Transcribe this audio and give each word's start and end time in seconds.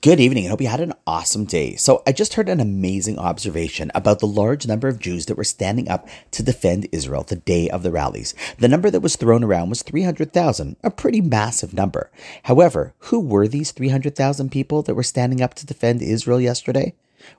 Good 0.00 0.20
evening. 0.20 0.46
I 0.46 0.50
hope 0.50 0.60
you 0.60 0.68
had 0.68 0.78
an 0.78 0.92
awesome 1.08 1.44
day. 1.44 1.74
So, 1.74 2.04
I 2.06 2.12
just 2.12 2.34
heard 2.34 2.48
an 2.48 2.60
amazing 2.60 3.18
observation 3.18 3.90
about 3.96 4.20
the 4.20 4.28
large 4.28 4.64
number 4.64 4.86
of 4.86 5.00
Jews 5.00 5.26
that 5.26 5.36
were 5.36 5.42
standing 5.42 5.88
up 5.88 6.08
to 6.30 6.42
defend 6.44 6.86
Israel 6.92 7.24
the 7.24 7.34
day 7.34 7.68
of 7.68 7.82
the 7.82 7.90
rallies. 7.90 8.32
The 8.58 8.68
number 8.68 8.92
that 8.92 9.00
was 9.00 9.16
thrown 9.16 9.42
around 9.42 9.70
was 9.70 9.82
300,000, 9.82 10.76
a 10.84 10.90
pretty 10.92 11.20
massive 11.20 11.74
number. 11.74 12.12
However, 12.44 12.94
who 12.98 13.18
were 13.18 13.48
these 13.48 13.72
300,000 13.72 14.52
people 14.52 14.82
that 14.82 14.94
were 14.94 15.02
standing 15.02 15.42
up 15.42 15.54
to 15.54 15.66
defend 15.66 16.00
Israel 16.00 16.40
yesterday? 16.40 16.94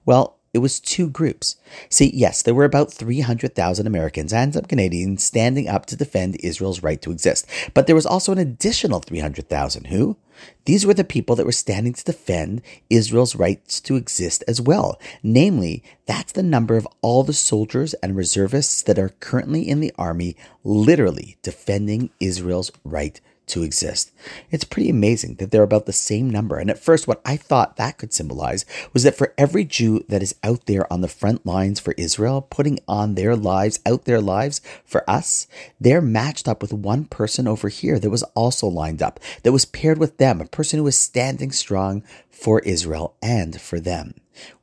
Well, 0.06 0.36
it 0.54 0.60
was 0.60 0.82
two 0.82 1.10
groups. 1.10 1.56
See, 1.90 2.12
yes, 2.14 2.42
there 2.42 2.56
were 2.56 2.66
about 2.66 2.92
300,000 2.92 3.88
Americans 3.88 4.34
and 4.34 4.54
some 4.54 4.66
Canadians 4.66 5.24
standing 5.24 5.70
up 5.70 5.86
to 5.86 5.96
defend 5.96 6.36
Israel's 6.42 6.84
right 6.84 7.02
to 7.04 7.12
exist. 7.12 7.46
But 7.74 7.88
there 7.88 7.96
was 7.96 8.06
also 8.06 8.34
an 8.34 8.38
additional 8.38 9.00
300,000 9.00 9.86
who? 9.86 10.18
These 10.66 10.86
were 10.86 10.94
the 10.94 11.04
people 11.04 11.36
that 11.36 11.46
were 11.46 11.52
standing 11.52 11.94
to 11.94 12.04
defend 12.04 12.62
Israel's 12.90 13.36
rights 13.36 13.80
to 13.82 13.96
exist 13.96 14.44
as 14.48 14.62
well. 14.62 15.00
Namely, 15.24 15.84
that's 16.06 16.32
the 16.32 16.44
number 16.44 16.78
of 16.78 16.88
all 17.02 17.24
the 17.24 17.34
soldiers 17.34 17.94
and 17.96 18.16
reservists 18.16 18.82
that 18.84 19.00
are 19.00 19.16
currently 19.20 19.68
in 19.68 19.80
the 19.80 19.94
army, 19.98 20.36
literally 20.64 21.38
defending 21.42 22.10
Israel's 22.20 22.72
right 22.84 23.20
to 23.50 23.64
exist. 23.64 24.12
It's 24.52 24.64
pretty 24.64 24.90
amazing 24.90 25.36
that 25.36 25.52
they're 25.52 25.64
about 25.64 25.86
the 25.86 25.94
same 25.94 26.30
number. 26.30 26.58
And 26.58 26.70
at 26.70 26.80
first, 26.80 27.08
what 27.08 27.22
I 27.26 27.38
thought 27.38 27.78
that 27.78 27.98
could 27.98 28.14
symbolize 28.14 28.66
was 28.94 29.04
that 29.04 29.16
for 29.16 29.34
every 29.38 29.66
Jew 29.66 30.04
that 30.08 30.24
is 30.24 30.36
out 30.44 30.66
there 30.66 30.92
on 30.92 31.02
the 31.02 31.08
front 31.08 31.46
lines 31.46 31.80
for 31.80 31.94
Israel, 31.98 32.42
putting 32.42 32.80
on 32.88 33.16
their 33.16 33.36
lives, 33.36 33.80
out 33.86 34.06
their 34.06 34.22
lives 34.22 34.62
for 34.86 35.08
us, 35.10 35.48
they're 35.80 36.02
matched 36.02 36.48
up 36.48 36.62
with 36.62 36.74
one 36.74 37.06
person 37.06 37.48
over 37.48 37.70
here 37.70 38.00
that 38.00 38.10
was 38.10 38.24
also 38.36 38.68
lined 38.68 39.02
up, 39.02 39.20
that 39.44 39.52
was 39.52 39.66
paired 39.66 39.98
with 39.98 40.18
them, 40.18 40.42
a 40.42 40.46
person 40.46 40.78
who 40.78 40.84
was 40.84 40.98
standing 40.98 41.52
strong 41.52 42.04
for 42.30 42.60
Israel 42.62 43.16
and 43.22 43.60
for 43.60 43.80
them. 43.80 44.14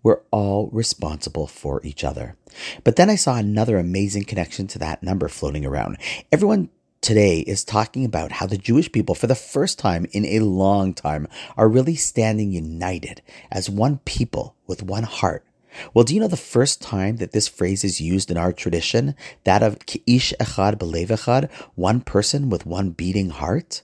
We're 0.03 0.21
all 0.31 0.69
responsible 0.73 1.47
for 1.47 1.81
each 1.85 2.05
other. 2.05 2.37
But 2.85 2.97
then 2.97 3.11
I 3.11 3.17
saw 3.17 3.37
another 3.37 3.77
amazing 3.77 4.25
connection 4.25 4.67
to 4.69 4.79
that 4.79 5.03
number 5.03 5.29
floating 5.29 5.67
around. 5.67 5.99
Everyone 6.33 6.71
today 7.07 7.39
is 7.39 7.63
talking 7.63 8.05
about 8.05 8.33
how 8.33 8.47
the 8.47 8.59
Jewish 8.59 8.91
people, 8.91 9.15
for 9.15 9.29
the 9.29 9.37
first 9.37 9.79
time 9.79 10.09
in 10.11 10.25
a 10.25 10.41
long 10.41 10.93
time, 10.93 11.29
are 11.57 11.69
really 11.69 11.95
standing 11.95 12.51
united 12.51 13.23
as 13.49 13.71
one 13.71 13.99
people 13.99 14.57
with 14.67 14.83
one 14.83 15.05
heart. 15.05 15.45
Well, 15.95 16.03
do 16.03 16.13
you 16.13 16.21
know 16.21 16.27
the 16.27 16.37
first 16.37 16.83
time 16.83 17.19
that 17.19 17.31
this 17.31 17.47
phrase 17.47 17.85
is 17.85 18.01
used 18.01 18.29
in 18.29 18.37
our 18.37 18.53
tradition? 18.53 19.15
That 19.45 19.63
of 19.63 19.79
ish 20.05 20.35
echad 20.41 20.79
belev 20.79 21.07
echad, 21.07 21.49
one 21.77 22.01
person 22.01 22.51
with 22.51 22.67
one 22.67 22.91
beating 22.91 23.31
heart? 23.31 23.83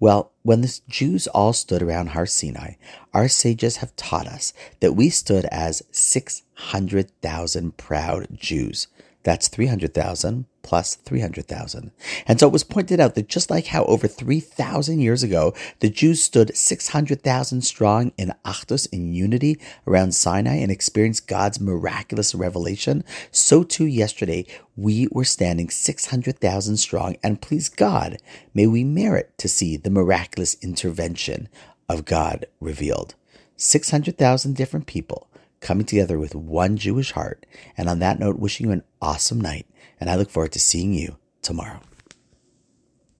Well, 0.00 0.32
when 0.42 0.62
the 0.62 0.80
Jews 0.88 1.26
all 1.26 1.52
stood 1.52 1.82
around 1.82 2.08
Har 2.08 2.24
Sinai, 2.24 2.76
our 3.12 3.28
sages 3.28 3.76
have 3.76 3.94
taught 3.96 4.26
us 4.26 4.54
that 4.80 4.94
we 4.94 5.10
stood 5.10 5.44
as 5.52 5.82
600,000 5.90 7.76
proud 7.76 8.28
Jews. 8.32 8.86
That's 9.24 9.48
300,000 9.48 10.44
plus 10.62 10.96
300,000. 10.96 11.90
And 12.26 12.38
so 12.38 12.46
it 12.46 12.52
was 12.52 12.64
pointed 12.64 13.00
out 13.00 13.14
that 13.14 13.28
just 13.28 13.50
like 13.50 13.66
how 13.66 13.84
over 13.84 14.06
3,000 14.06 15.00
years 15.00 15.22
ago, 15.22 15.54
the 15.80 15.88
Jews 15.90 16.22
stood 16.22 16.56
600,000 16.56 17.62
strong 17.62 18.12
in 18.18 18.34
Achdus, 18.44 18.86
in 18.92 19.12
unity 19.14 19.58
around 19.86 20.14
Sinai 20.14 20.56
and 20.56 20.70
experienced 20.70 21.26
God's 21.26 21.60
miraculous 21.60 22.34
revelation, 22.34 23.02
so 23.30 23.62
too 23.62 23.86
yesterday 23.86 24.46
we 24.76 25.08
were 25.10 25.24
standing 25.24 25.70
600,000 25.70 26.76
strong 26.76 27.16
and 27.22 27.40
please 27.40 27.68
God, 27.68 28.18
may 28.52 28.66
we 28.66 28.84
merit 28.84 29.36
to 29.38 29.48
see 29.48 29.76
the 29.76 29.90
miraculous 29.90 30.56
intervention 30.62 31.48
of 31.88 32.04
God 32.04 32.46
revealed. 32.60 33.14
600,000 33.56 34.54
different 34.54 34.86
people 34.86 35.28
coming 35.60 35.86
together 35.86 36.18
with 36.18 36.34
one 36.34 36.76
Jewish 36.76 37.12
heart. 37.12 37.46
And 37.76 37.88
on 37.88 37.98
that 38.00 38.18
note, 38.18 38.38
wishing 38.38 38.66
you 38.66 38.72
an 38.72 38.84
awesome 39.00 39.40
night. 39.40 39.66
And 40.00 40.10
I 40.10 40.16
look 40.16 40.30
forward 40.30 40.52
to 40.52 40.60
seeing 40.60 40.94
you 40.94 41.16
tomorrow. 41.42 41.80